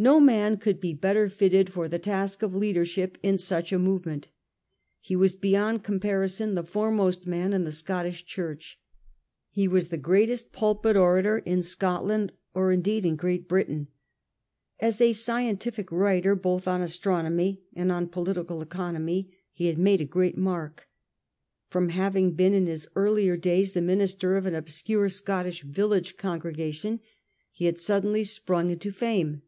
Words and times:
No 0.00 0.20
man 0.20 0.58
could 0.58 0.78
he 0.80 0.94
better 0.94 1.28
fitted 1.28 1.68
for 1.72 1.88
the 1.88 1.98
task 1.98 2.42
of 2.44 2.54
leadership 2.54 3.18
in 3.20 3.36
such 3.36 3.72
a 3.72 3.80
movement. 3.80 4.28
He 5.00 5.16
was 5.16 5.34
beyond 5.34 5.82
comparison 5.82 6.54
the 6.54 6.62
foremost 6.62 7.26
man 7.26 7.52
in 7.52 7.64
the 7.64 7.72
Scottish 7.72 8.24
Church. 8.24 8.78
He 9.50 9.66
was 9.66 9.88
the 9.88 9.96
greatest 9.98 10.52
pulpit 10.52 10.94
orator 10.96 11.38
in 11.38 11.62
Scot 11.62 12.06
land, 12.06 12.30
or, 12.54 12.70
indeed, 12.70 13.04
in 13.04 13.16
Great 13.16 13.48
Britain. 13.48 13.88
As 14.78 15.00
a 15.00 15.12
scientific 15.14 15.90
writer, 15.90 16.36
both 16.36 16.68
on 16.68 16.80
astronomy 16.80 17.62
and 17.74 17.90
on 17.90 18.06
political 18.06 18.62
economy, 18.62 19.36
he 19.52 19.66
had 19.66 19.78
made 19.78 20.00
a 20.00 20.04
great 20.04 20.38
mark. 20.38 20.86
From 21.70 21.88
having 21.88 22.34
been 22.34 22.54
in 22.54 22.66
his 22.66 22.86
earlier 22.94 23.36
days 23.36 23.72
the 23.72 23.82
minister 23.82 24.36
of 24.36 24.46
an 24.46 24.54
obscure 24.54 25.08
Scottish 25.08 25.64
village 25.64 26.16
congregation, 26.16 27.00
he 27.50 27.64
had 27.64 27.80
suddenly 27.80 28.22
sprung 28.22 28.70
into 28.70 28.92
fame. 28.92 29.42